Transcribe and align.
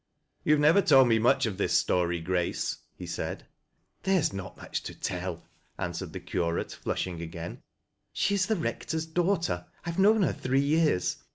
"You 0.43 0.53
have 0.53 0.59
never 0.61 0.81
told 0.81 1.09
me 1.09 1.19
much 1.19 1.45
of 1.45 1.59
this 1.59 1.73
story, 1.77 2.21
Grace," 2.21 2.79
he 2.95 3.05
said." 3.05 3.45
There 4.01 4.17
is 4.17 4.33
not 4.33 4.57
much 4.57 4.81
to 4.81 4.95
tell," 4.95 5.43
answered 5.77 6.11
the 6.11 6.19
curate, 6.19 6.71
flush 6.71 7.05
mg 7.05 7.21
again." 7.21 7.61
She 8.11 8.33
is 8.33 8.47
the 8.47 8.55
Eector's 8.55 9.05
daughter. 9.05 9.67
I 9.85 9.89
have 9.91 9.99
known 9.99 10.23
her 10.23 10.33
three 10.33 10.59
years. 10.59 11.17